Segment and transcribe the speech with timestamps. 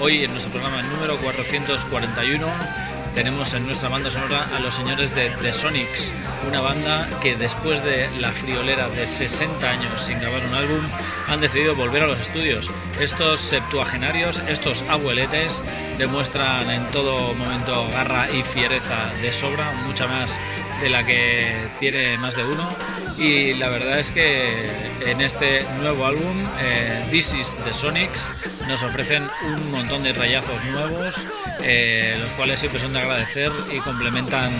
[0.00, 2.44] Hoy en nuestro programa número 441
[3.14, 6.12] tenemos en nuestra banda sonora a los señores de The Sonics,
[6.48, 10.80] una banda que después de la friolera de 60 años sin grabar un álbum
[11.28, 12.68] han decidido volver a los estudios.
[12.98, 15.62] Estos septuagenarios, estos abueletes
[15.98, 20.32] demuestran en todo momento garra y fiereza de sobra, mucha más
[20.80, 22.68] de la que tiene más de uno
[23.18, 24.52] y la verdad es que
[25.06, 28.32] en este nuevo álbum eh, This is the Sonics
[28.68, 31.26] nos ofrecen un montón de rayazos nuevos
[31.62, 34.52] eh, los cuales siempre son de agradecer y complementan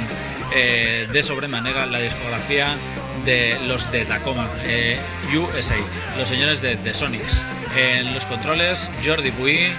[0.54, 2.76] eh, de sobremanera la discografía
[3.24, 4.98] de los de Tacoma eh,
[5.34, 5.76] USA
[6.18, 7.44] los señores de The Sonics.
[7.76, 9.72] En los controles Jordi Puy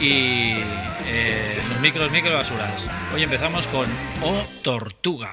[0.00, 0.54] y
[1.68, 3.86] los micros micro basuras hoy empezamos con
[4.22, 5.32] O Tortuga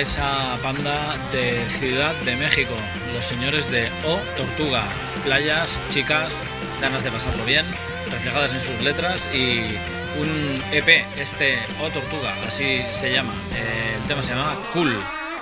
[0.00, 2.72] Esa banda de Ciudad de México,
[3.12, 4.82] los señores de O Tortuga,
[5.24, 6.34] playas, chicas,
[6.80, 7.66] ganas de pasarlo bien,
[8.10, 9.76] reflejadas en sus letras y
[10.18, 13.34] un EP, este O Tortuga, así se llama.
[13.54, 14.96] Eh, el tema se llama Cool,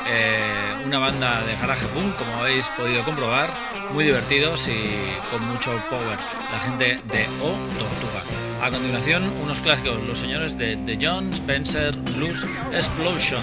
[0.09, 3.51] eh, una banda de garaje punk, como habéis podido comprobar,
[3.93, 4.99] muy divertidos y
[5.31, 6.19] con mucho power.
[6.51, 8.23] La gente de O Tortuga.
[8.61, 13.43] A continuación, unos clásicos, los señores de The John Spencer Blues Explosion,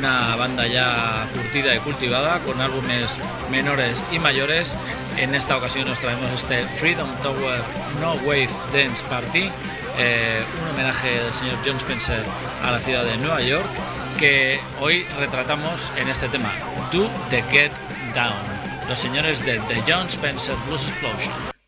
[0.00, 3.20] una banda ya curtida y cultivada con álbumes
[3.50, 4.78] menores y mayores.
[5.18, 7.60] En esta ocasión nos traemos este Freedom Tower
[8.00, 9.50] No Wave Dance Party,
[9.98, 12.24] eh, un homenaje del señor John Spencer
[12.64, 13.68] a la ciudad de Nueva York,
[14.18, 16.50] que hoy retratamos en este tema,
[16.90, 17.72] Do the Get
[18.14, 18.32] Down,
[18.88, 21.59] los señores de The John Spencer Blues Explosion.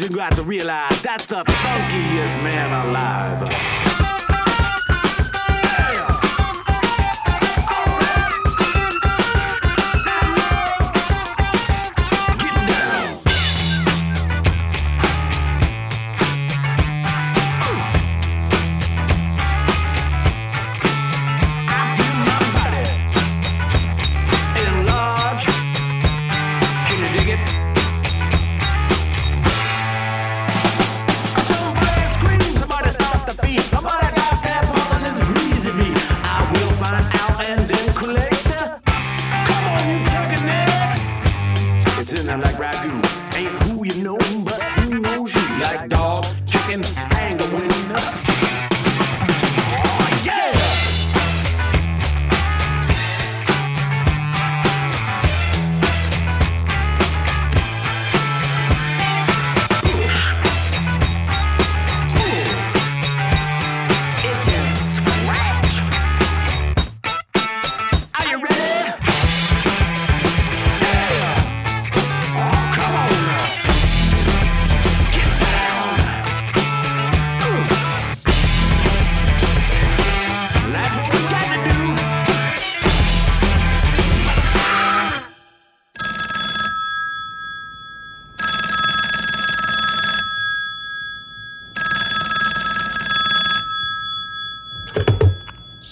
[0.00, 3.89] You got to realize that's the funkiest man alive.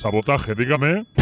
[0.08, 1.17] Sabotaje, dígame.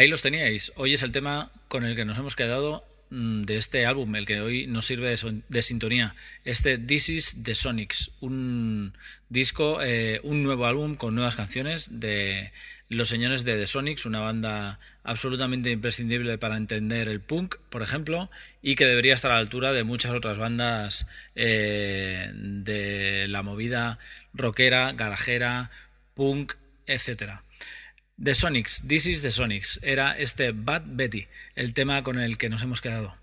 [0.00, 0.72] Ahí los teníais.
[0.76, 4.24] Hoy es el tema con el que nos hemos quedado mm, de este álbum, el
[4.24, 5.14] que hoy nos sirve
[5.48, 6.14] de, sintonía.
[6.46, 8.94] Este This is the Sonics, un
[9.28, 12.50] disco, eh, un nuevo álbum con nuevas canciones de
[12.88, 18.30] los señores de The Sonics, una banda absolutamente imprescindible para entender el punk, por ejemplo,
[18.62, 23.98] y que debería estar a la altura de muchas otras bandas eh, de la movida
[24.32, 25.70] rockera, garajera,
[26.14, 26.54] punk,
[26.86, 27.44] etcétera.
[28.22, 32.50] The Sonics, This is the Sonics, era este Bad Betty, el tema con el que
[32.50, 33.14] nos hemos quedado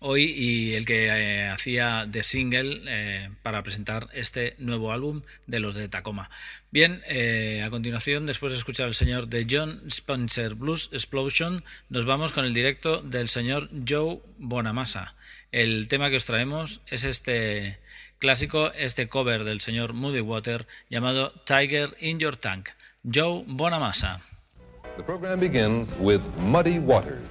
[0.00, 5.60] hoy y el que eh, hacía de single eh, para presentar este nuevo álbum de
[5.60, 6.30] los de Tacoma.
[6.70, 12.04] Bien, eh, a continuación, después de escuchar al señor de John Spencer Blues Explosion, nos
[12.04, 15.14] vamos con el directo del señor Joe Bonamassa.
[15.52, 17.80] El tema que os traemos es este
[18.18, 22.70] clásico, este cover del señor Moody Water llamado Tiger in Your Tank.
[23.08, 24.20] Joe Bonamassa.
[24.98, 27.26] The program begins with Muddy Waters.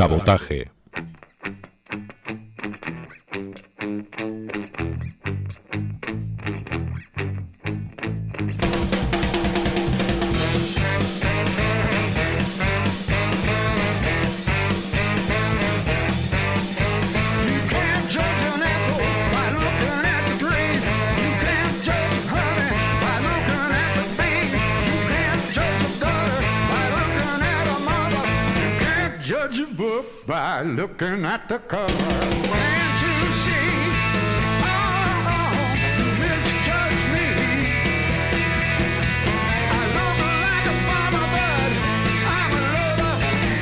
[0.00, 0.69] Sabotaje.
[30.60, 30.76] You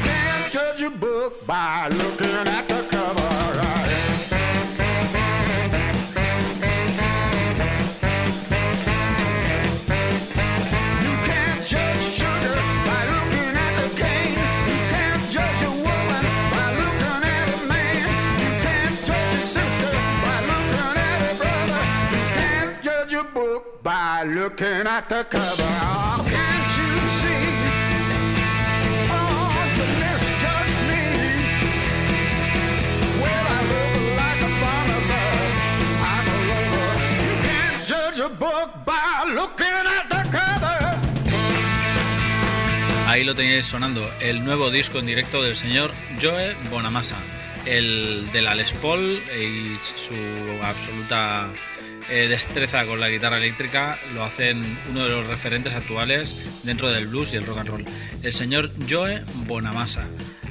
[0.02, 2.57] can't judge a book by looking at
[24.26, 25.62] looking at the cover.
[25.62, 27.48] Oh, can't you see?
[43.07, 47.16] Ahí lo teníais sonando, el nuevo disco en directo del señor Joe Bonamassa,
[47.64, 50.14] el de la Les Paul y su
[50.62, 51.48] absoluta
[52.08, 57.06] eh, destreza con la guitarra eléctrica lo hacen uno de los referentes actuales dentro del
[57.06, 57.84] blues y el rock and roll,
[58.22, 60.06] el señor Joe Bonamassa.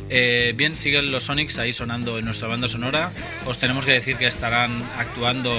[0.09, 3.11] Eh, bien, siguen los Sonics ahí sonando en nuestra banda sonora.
[3.45, 5.53] Os tenemos que decir que estarán actuando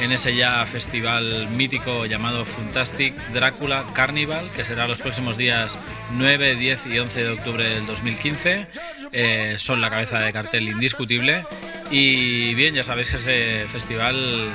[0.00, 5.78] en ese ya festival mítico llamado Fantastic Drácula Carnival, que será los próximos días
[6.12, 8.66] 9, 10 y 11 de octubre del 2015.
[9.12, 11.44] Eh, son la cabeza de cartel indiscutible.
[11.90, 14.50] Y bien, ya sabéis que ese festival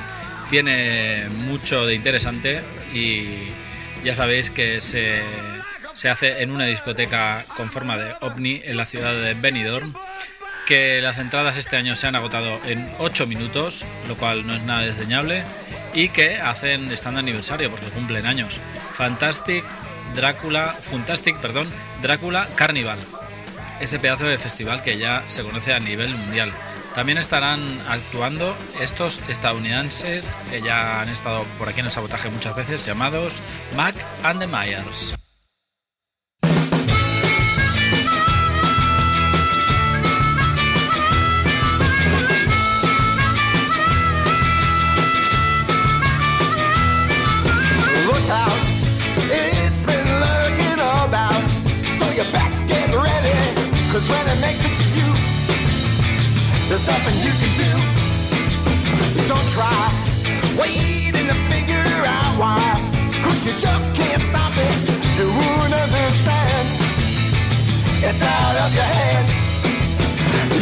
[0.50, 2.62] tiene mucho de interesante
[2.94, 3.48] y
[4.04, 5.22] ya sabéis que se
[5.98, 9.94] se hace en una discoteca con forma de ovni en la ciudad de Benidorm,
[10.64, 14.62] que las entradas este año se han agotado en 8 minutos, lo cual no es
[14.62, 15.42] nada desdeñable,
[15.94, 18.60] y que hacen están de aniversario porque cumplen años.
[18.92, 19.64] Fantastic
[20.14, 21.68] Drácula, Fantastic, perdón,
[22.00, 23.00] Drácula Carnival.
[23.80, 26.52] Ese pedazo de festival que ya se conoce a nivel mundial.
[26.98, 32.56] También estarán actuando estos estadounidenses que ya han estado por aquí en el sabotaje muchas
[32.56, 33.40] veces, llamados
[33.76, 35.14] Mac and the Myers.
[54.08, 54.87] When
[56.78, 57.70] there's nothing you can do.
[59.26, 59.82] Don't try
[60.58, 62.58] waiting to figure out why.
[63.24, 64.76] Cause you just can't stop it.
[65.18, 66.68] You won't understand.
[68.02, 69.32] It's out of your hands.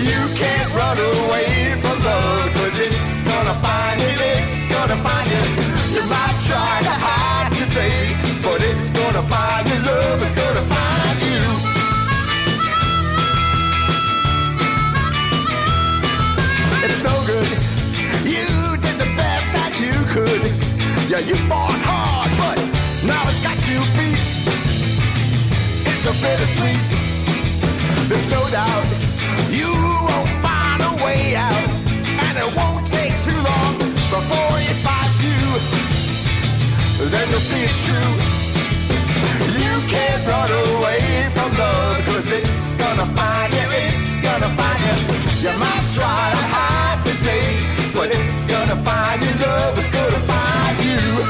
[0.08, 2.48] You can't run away from love.
[2.54, 5.44] Cause it's gonna find you, it's gonna find you.
[5.96, 9.78] You might try to hide today, but it's gonna find you.
[9.84, 11.05] Love is gonna find you.
[21.16, 22.60] Yeah, you fought hard, but
[23.08, 24.20] now it's got you beat.
[25.88, 26.76] It's so bittersweet.
[28.04, 28.84] There's no doubt
[29.48, 29.72] you
[30.04, 31.56] won't find a way out,
[32.20, 33.80] and it won't take too long
[34.12, 35.40] before it finds you.
[37.08, 38.12] Then you'll see it's true.
[39.56, 41.00] You can't run away
[41.32, 45.48] from love, cause it's gonna find you, it's gonna find you.
[45.48, 50.84] You might try to hide today, but it's gonna find you, love is gonna find
[50.84, 51.25] you.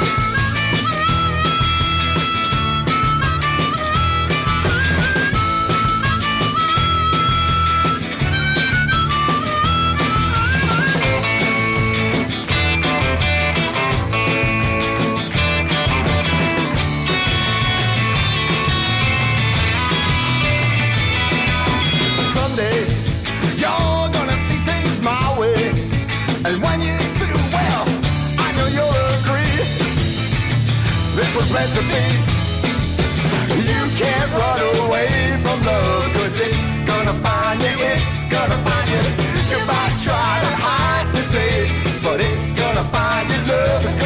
[31.47, 32.05] Was meant to be.
[33.71, 39.03] You can't run away from love, cause it's gonna find you, it's gonna find you.
[39.51, 41.71] You might try to hide today,
[42.03, 44.06] but it's gonna find you, love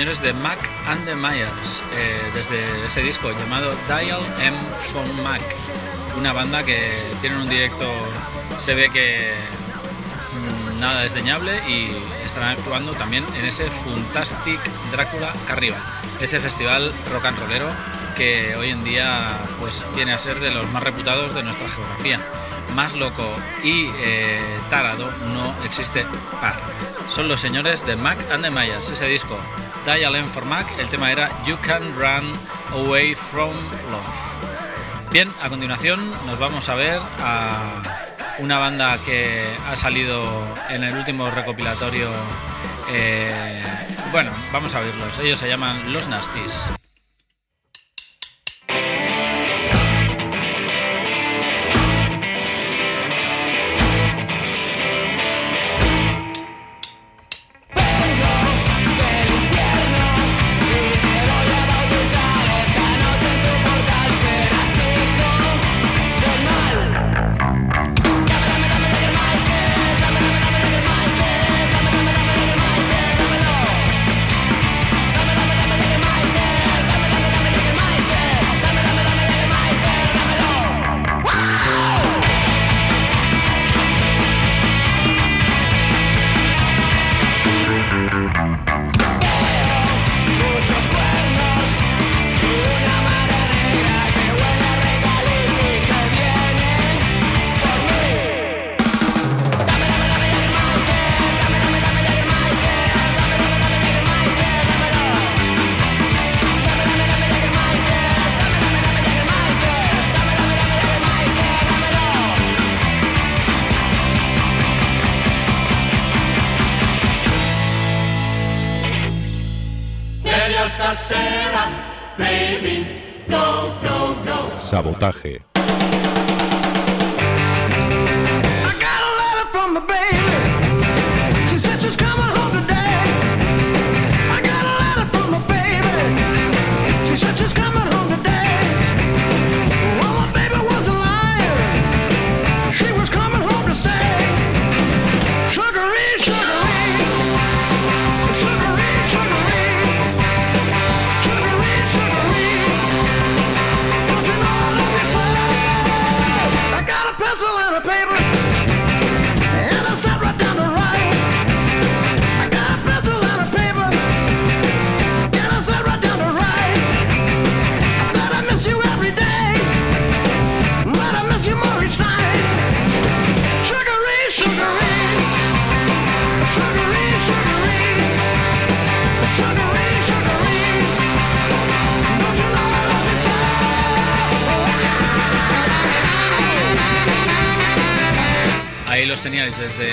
[0.00, 0.58] Señores de Mac
[0.88, 4.56] and the Myers, eh, desde ese disco llamado Dial M
[4.90, 5.42] from Mac,
[6.18, 7.84] una banda que tiene un directo,
[8.56, 9.30] se ve que
[10.32, 11.90] mm, nada desdeñable y
[12.24, 14.58] estarán actuando también en ese Fantastic
[14.90, 15.82] Drácula Carnival,
[16.18, 17.68] ese festival rock and rollero
[18.16, 22.20] que hoy en día pues viene a ser de los más reputados de nuestra geografía.
[22.74, 23.30] Más loco
[23.62, 26.06] y eh, tarado no existe
[26.40, 26.56] par.
[27.06, 29.38] Son los señores de Mac and the Myers, ese disco.
[29.92, 32.32] Dial for Mac, el tema era You Can Run
[32.72, 33.50] Away from
[33.90, 35.10] Love.
[35.10, 37.82] Bien, a continuación nos vamos a ver a
[38.38, 40.22] una banda que ha salido
[40.68, 42.08] en el último recopilatorio.
[42.92, 43.64] eh,
[44.12, 45.18] bueno, vamos a verlos.
[45.18, 46.70] Ellos se llaman Los Nasties.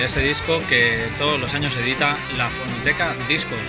[0.08, 3.60] Ese disco que todos los años edita la Fonoteca Discos,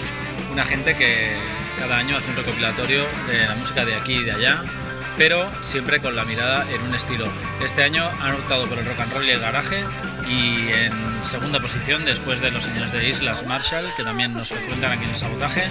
[0.52, 1.32] una gente que
[1.80, 4.62] cada año hace un recopilatorio de la música de aquí y de allá,
[5.16, 7.26] pero siempre con la mirada en un estilo.
[7.60, 9.82] Este año han optado por el rock and roll y el garaje
[10.28, 10.92] y en
[11.24, 15.10] segunda posición, después de los señores de Islas Marshall, que también nos frecuentan aquí en
[15.10, 15.64] el sabotaje,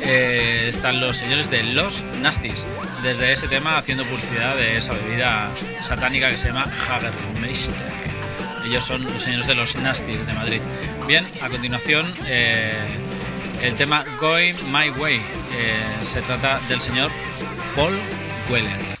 [0.00, 2.66] eh, están los señores de Los Nasties,
[3.02, 5.50] desde ese tema haciendo publicidad de esa bebida
[5.82, 7.95] satánica que se llama Hagermeister.
[8.66, 10.60] Ellos son los señores de los Nasty de Madrid.
[11.06, 12.74] Bien, a continuación eh,
[13.62, 15.16] el tema Going My Way.
[15.16, 15.22] Eh,
[16.02, 17.12] se trata del señor
[17.76, 17.94] Paul
[18.50, 18.96] Weller.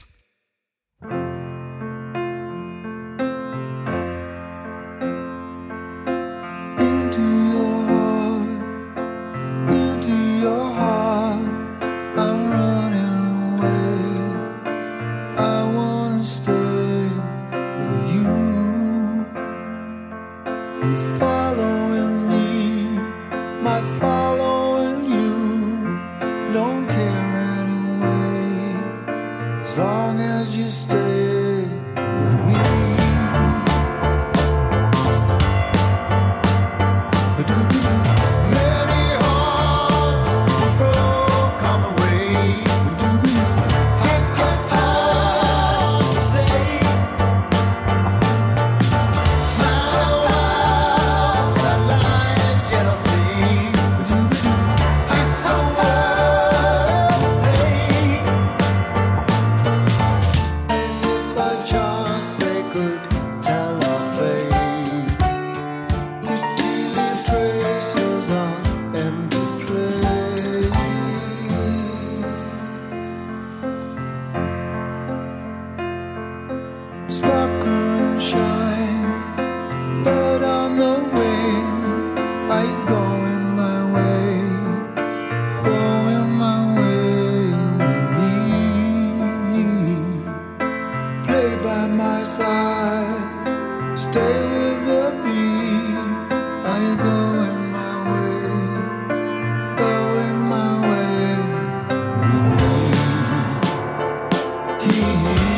[105.06, 105.55] You.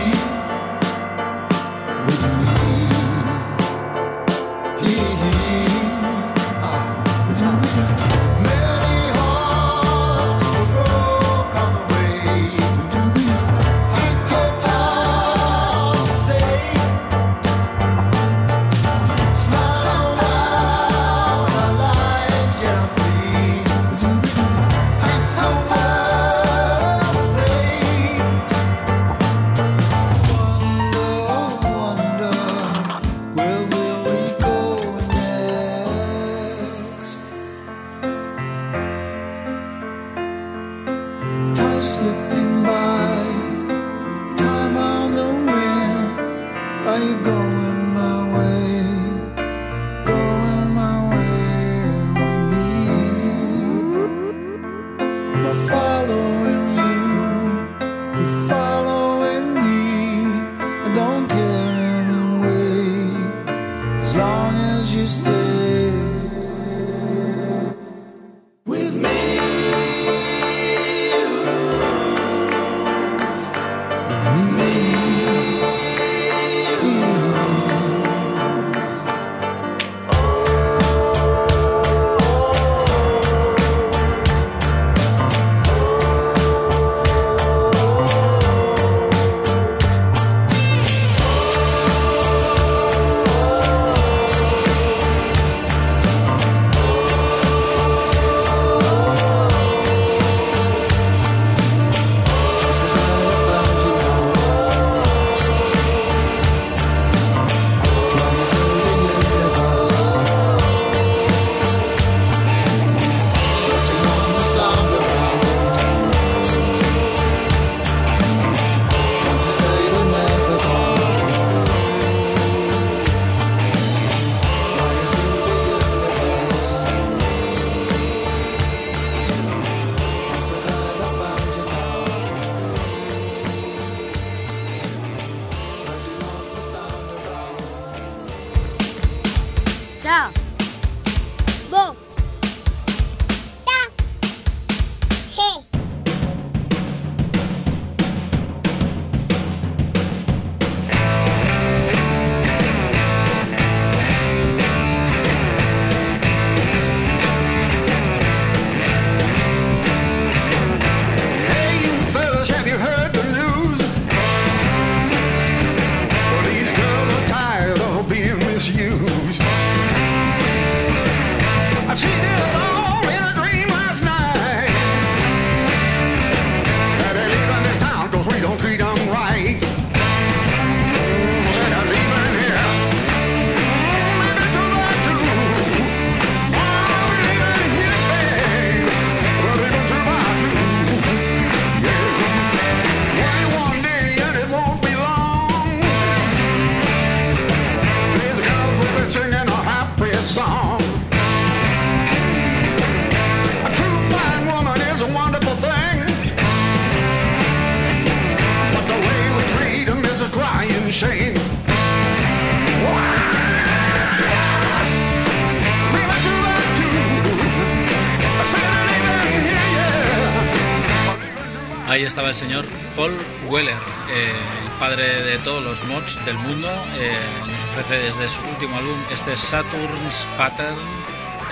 [221.98, 223.12] Ahí estaba el señor Paul
[223.48, 223.74] Weller,
[224.08, 224.30] eh,
[224.62, 226.68] el padre de todos los mods del mundo.
[226.96, 227.10] eh,
[227.44, 230.76] nos ofrece desde su último álbum este Saturn's Pattern,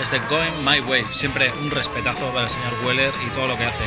[0.00, 1.04] este Going My Way.
[1.10, 3.82] Siempre un respetazo para el señor Weller y todo lo que hace.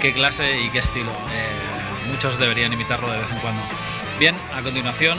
[0.00, 1.12] Qué clase y qué estilo.
[1.12, 3.62] eh, muchos deberían imitarlo de vez en cuando.
[4.18, 5.16] Bien, a continuación,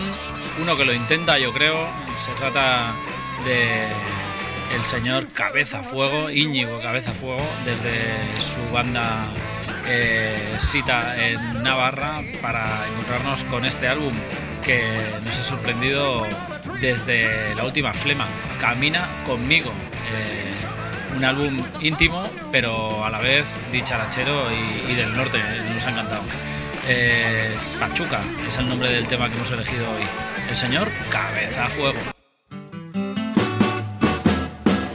[0.62, 2.92] uno que lo intenta, yo creo, se trata
[3.46, 3.88] de
[4.76, 9.24] el señor Cabeza Fuego, Íñigo Cabeza Fuego, desde su banda
[9.88, 14.14] eh, Sita en Navarra, para encontrarnos con este álbum
[14.64, 16.26] que nos ha sorprendido
[16.82, 18.28] desde la última flema,
[18.60, 19.72] Camina conmigo.
[20.14, 20.52] Eh,
[21.16, 25.40] un álbum íntimo, pero a la vez dicharachero y, y del norte,
[25.74, 26.24] nos ha encantado.
[26.88, 30.04] Eh, Pachuca es el nombre del tema que hemos elegido hoy.
[30.50, 32.00] El señor Cabeza Fuego.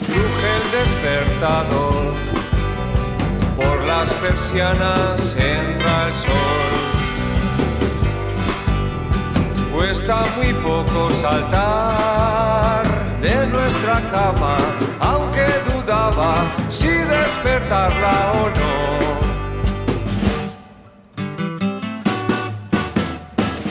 [0.06, 2.05] Cruje el despertador,
[3.98, 6.74] las persianas entra el sol.
[9.72, 12.84] Cuesta muy poco saltar
[13.22, 14.56] de nuestra cama,
[15.00, 16.32] aunque dudaba
[16.68, 18.76] si despertarla o no.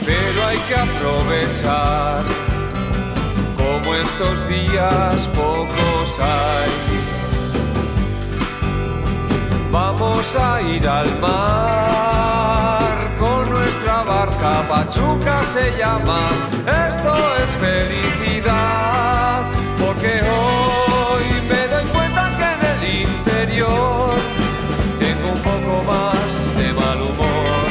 [0.07, 2.23] Pero hay que aprovechar,
[3.57, 6.95] como estos días pocos hay.
[9.98, 16.32] Vamos a ir al mar con nuestra barca, Pachuca se llama.
[16.88, 19.43] Esto es felicidad,
[19.80, 24.16] porque hoy me doy cuenta que en el interior
[25.00, 27.70] tengo un poco más de mal humor.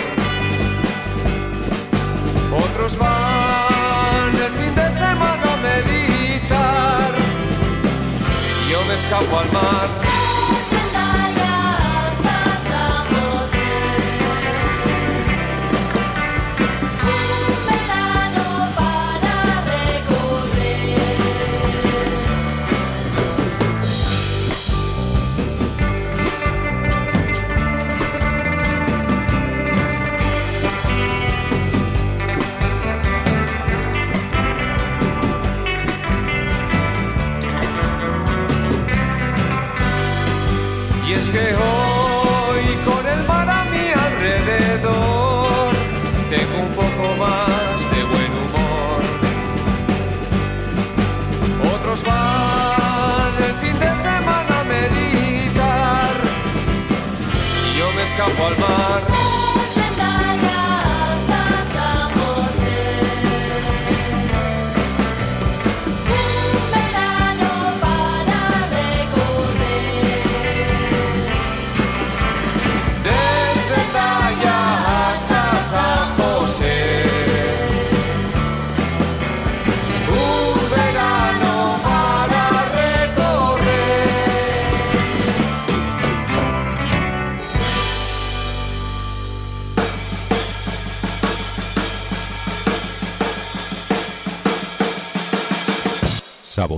[2.64, 7.12] Otros van el fin de semana a meditar,
[8.70, 10.14] yo me escapo al mar.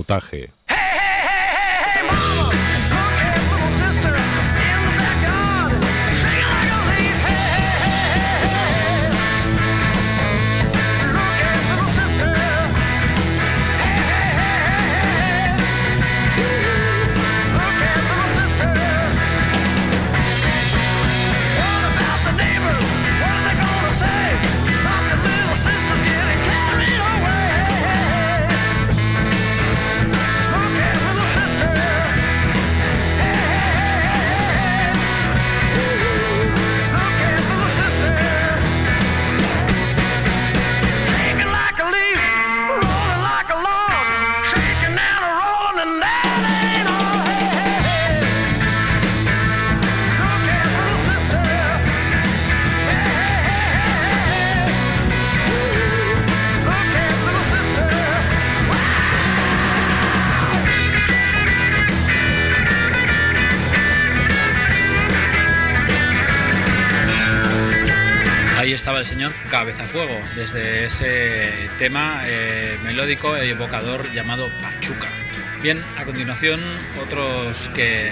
[0.07, 0.49] Sabotaje.
[69.57, 71.49] Señor Cabezafuego, desde ese
[71.79, 75.09] tema eh, melódico e evocador llamado Pachuca.
[75.63, 76.59] Bien, a continuación,
[77.01, 78.11] otros que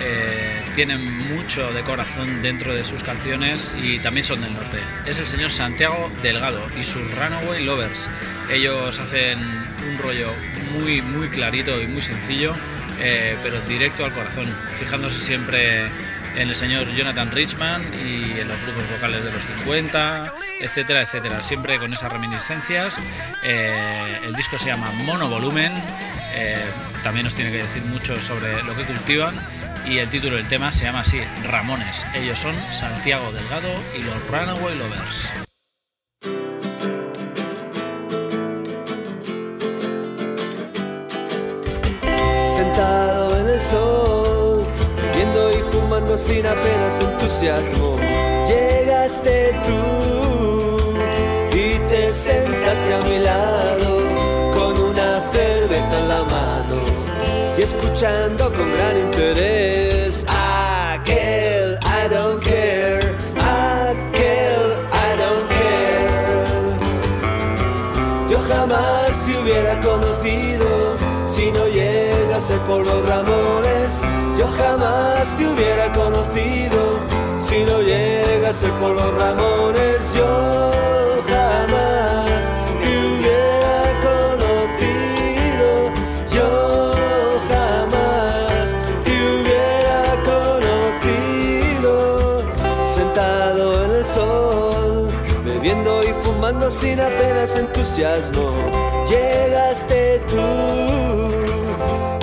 [0.00, 1.00] eh, tienen
[1.34, 4.78] mucho de corazón dentro de sus canciones y también son del norte.
[5.06, 8.08] Es el señor Santiago Delgado y sus Runaway Lovers.
[8.50, 10.28] Ellos hacen un rollo
[10.78, 12.54] muy, muy clarito y muy sencillo,
[13.00, 14.46] eh, pero directo al corazón,
[14.78, 15.90] fijándose siempre
[16.36, 21.42] el señor Jonathan Richman y en los grupos vocales de los 50, etcétera, etcétera.
[21.42, 22.98] Siempre con esas reminiscencias.
[23.42, 25.72] Eh, el disco se llama Monovolumen.
[26.34, 26.64] eh,
[27.02, 29.34] también nos tiene que decir mucho sobre lo que cultivan.
[29.86, 32.06] Y el título del tema se llama así, Ramones.
[32.14, 35.49] Ellos son Santiago Delgado y los Runaway Lovers.
[46.30, 47.96] Sin apenas entusiasmo,
[48.46, 50.76] llegaste tú
[51.52, 53.90] y te sentaste a mi lado
[54.52, 56.76] con una cerveza en la mano
[57.58, 63.00] y escuchando con gran interés aquel I don't care,
[63.36, 64.62] aquel
[65.06, 66.10] I don't care.
[68.30, 74.02] Yo jamás te hubiera conocido si no llegas por los ramones.
[74.38, 76.19] Yo jamás te hubiera conocido
[78.50, 80.72] hace por los Ramones yo
[81.28, 85.68] jamás te hubiera conocido,
[86.34, 86.50] yo
[87.48, 90.00] jamás te hubiera
[90.32, 91.94] conocido,
[92.82, 95.08] sentado en el sol,
[95.44, 98.50] bebiendo y fumando sin apenas entusiasmo,
[99.08, 100.42] llegaste tú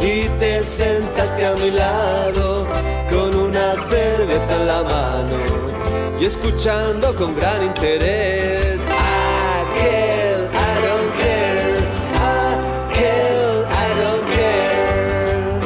[0.03, 2.67] y te sentaste a mi lado
[3.09, 5.76] con una cerveza en la mano
[6.19, 11.77] y escuchando con gran interés aquel I don't care,
[12.15, 15.61] aquel I don't care.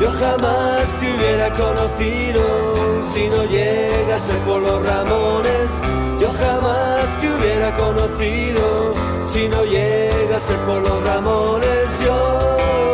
[0.00, 5.82] Yo jamás te hubiera conocido si no llegase por los Ramones.
[6.18, 12.00] Yo jamás te hubiera conocido si no llegase por los Ramones.
[12.04, 12.93] Yo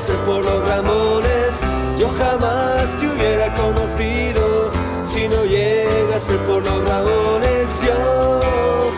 [0.00, 1.66] llegase por los Ramones.
[1.98, 4.70] Yo jamás te hubiera conocido
[5.02, 7.82] si no llegase por los Ramones.
[7.82, 8.40] Yo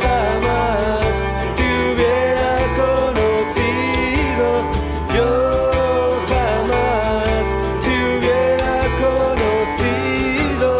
[0.00, 1.22] jamás
[1.56, 4.46] te hubiera conocido.
[5.16, 5.30] Yo
[6.30, 10.70] jamás te hubiera conocido.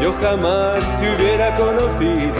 [0.00, 2.39] Yo jamás te hubiera conocido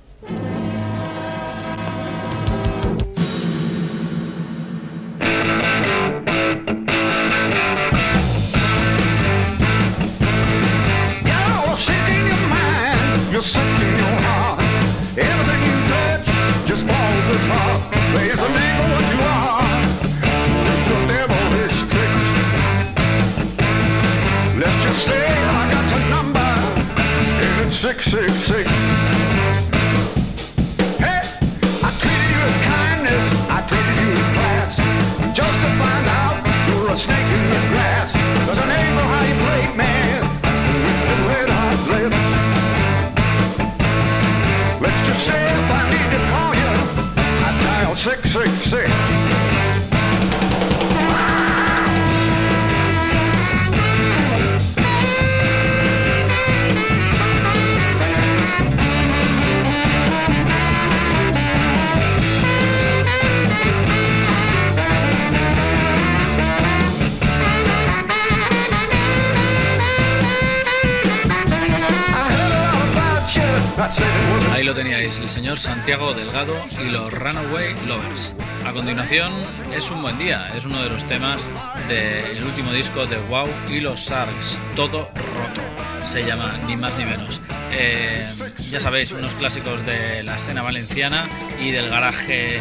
[74.51, 78.35] Ahí lo teníais, el señor Santiago Delgado y los Runaway Lovers.
[78.65, 79.31] A continuación,
[79.73, 81.47] es un buen día, es uno de los temas
[81.87, 85.61] del último disco de Wow y los Sargs, Todo Roto.
[86.05, 87.39] Se llama ni más ni menos.
[87.71, 88.27] Eh,
[88.69, 91.27] ya sabéis, unos clásicos de la escena valenciana
[91.59, 92.59] y del garaje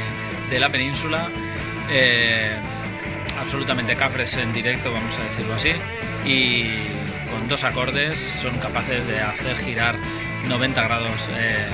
[0.48, 1.26] de la península.
[1.90, 2.50] Eh,
[3.40, 5.72] absolutamente cafres en directo, vamos a decirlo así.
[6.24, 6.64] Y
[7.30, 9.96] con dos acordes son capaces de hacer girar
[10.48, 11.66] 90 grados eh,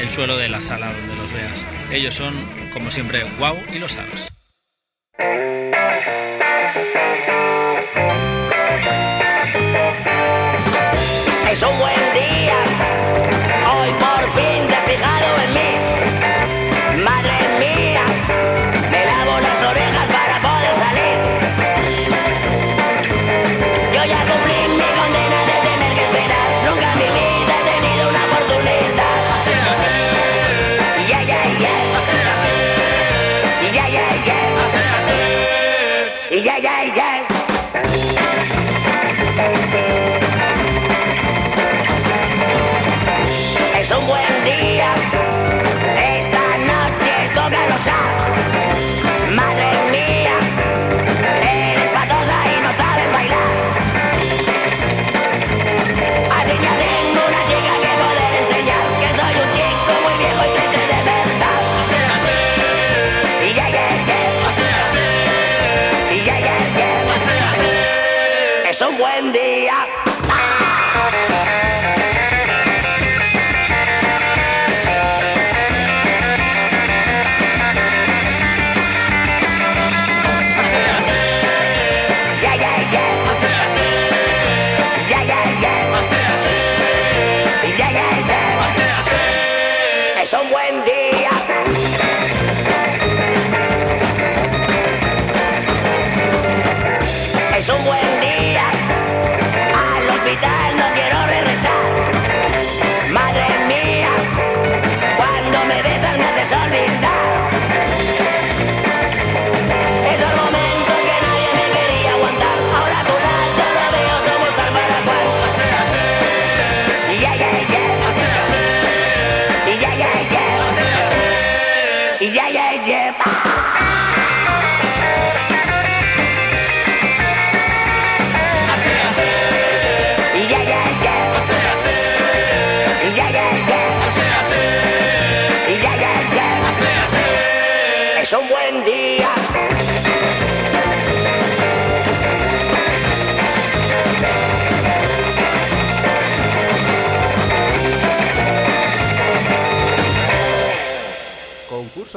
[0.00, 1.64] el suelo de la sala donde los veas.
[1.90, 2.34] Ellos son,
[2.72, 4.31] como siempre, Wow y los Ars.
[68.72, 70.11] Es un buen día.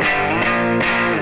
[0.00, 1.17] Ahí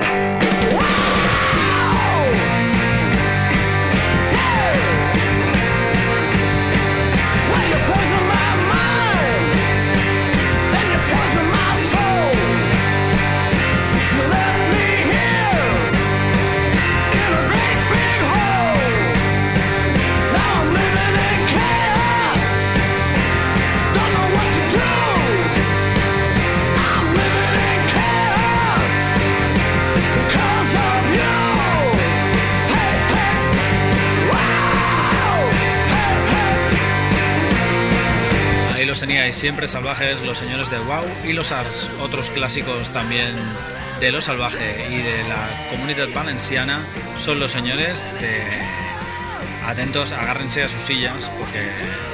[38.99, 43.33] teníais siempre salvajes los señores de Wow y los Ars, otros clásicos también
[43.99, 46.79] de lo salvaje y de la comunidad valenciana
[47.17, 48.41] son los señores de
[49.67, 51.59] atentos, agárrense a sus sillas porque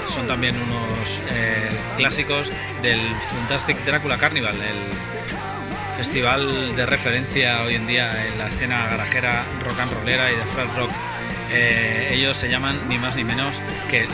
[0.07, 7.87] son también unos eh, clásicos del Fantastic Drácula Carnival, el festival de referencia hoy en
[7.87, 10.91] día en la escena garajera rock and rollera y de frat rock.
[11.51, 14.07] Eh, ellos se llaman ni más ni menos que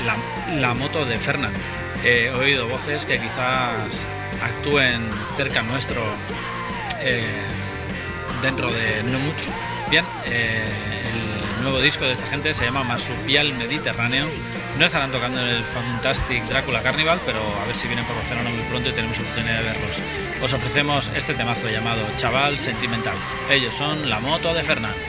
[0.59, 1.55] la, moto de Fernand.
[2.03, 4.05] He oído voces que quizás
[4.41, 5.01] actúen
[5.35, 6.01] cerca nuestro
[7.01, 7.23] eh,
[8.41, 9.45] dentro de no mucho.
[9.89, 10.63] Bien, eh,
[11.57, 14.27] el nuevo disco de esta gente se llama Marsupial Mediterráneo.
[14.77, 18.49] No estarán tocando en el Fantastic Drácula Carnival, pero a ver si vienen por Barcelona
[18.49, 20.01] muy pronto y tenemos oportunidad de verlos.
[20.41, 23.17] Os ofrecemos este temazo llamado Chaval Sentimental.
[23.49, 25.08] Ellos son la moto de Fernand.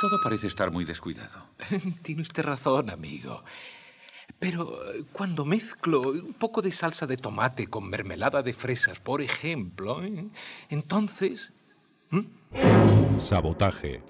[0.00, 1.46] Todo parece estar muy descuidado.
[2.02, 3.44] Tiene usted razón, amigo.
[4.38, 9.20] Pero eh, cuando mezclo un poco de salsa de tomate con mermelada de fresas, por
[9.20, 10.26] ejemplo, ¿eh?
[10.70, 11.52] entonces...
[13.18, 14.02] Sabotaje.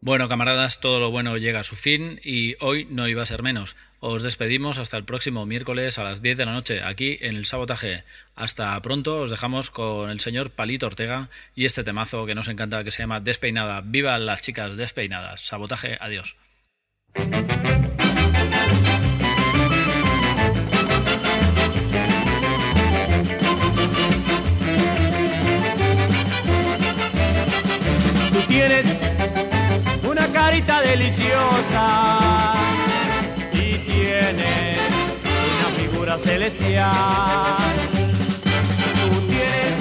[0.00, 3.42] Bueno, camaradas, todo lo bueno llega a su fin y hoy no iba a ser
[3.42, 3.76] menos.
[4.00, 7.46] Os despedimos hasta el próximo miércoles a las 10 de la noche aquí en el
[7.46, 8.04] Sabotaje.
[8.34, 12.84] Hasta pronto, os dejamos con el señor Palito Ortega y este temazo que nos encanta
[12.84, 13.80] que se llama Despeinada.
[13.82, 15.40] ¡Viva las chicas despeinadas!
[15.40, 16.36] Sabotaje, adiós.
[28.32, 28.86] Tú tienes
[30.04, 32.46] una carita deliciosa
[34.34, 34.78] tienes
[35.60, 37.56] una figura celestial.
[39.08, 39.76] Tú tienes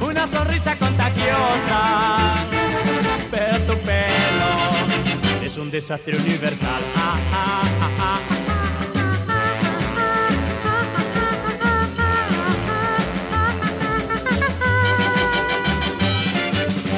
[0.00, 2.44] una sonrisa contagiosa,
[3.30, 6.82] pero tu pelo es un desastre universal.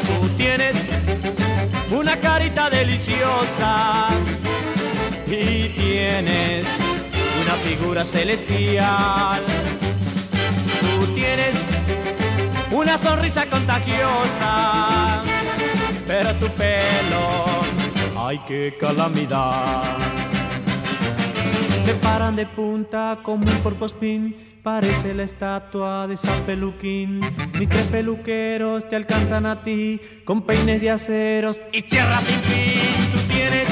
[0.06, 0.76] Tú tienes
[1.90, 4.08] una carita deliciosa
[5.30, 6.66] y tienes
[7.42, 9.42] una figura celestial.
[10.80, 11.56] Tú tienes
[12.70, 15.22] una sonrisa contagiosa,
[16.06, 17.44] pero tu pelo,
[18.16, 19.96] ay qué calamidad.
[21.84, 27.20] Se paran de punta como un porcospín, parece la estatua de San Peluquín.
[27.58, 32.82] Mis tres peluqueros te alcanzan a ti con peines de aceros y tierra sin fin.
[33.12, 33.68] Tú tienes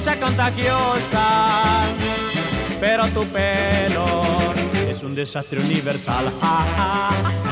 [0.00, 1.86] sonrisa contagiosa,
[2.80, 4.22] pero tu pelo
[4.88, 6.32] es un desastre universal.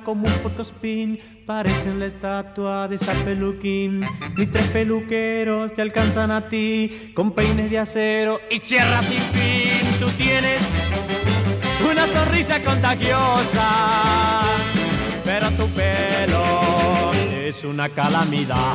[0.00, 4.00] como un porcospín, parecen la estatua de San Peluquín.
[4.36, 10.00] Mis tres peluqueros te alcanzan a ti con peines de acero y sierras sin fin.
[10.00, 10.62] Tú tienes
[11.90, 14.42] una sonrisa contagiosa,
[15.24, 17.12] pero tu pelo
[17.46, 18.74] es una calamidad.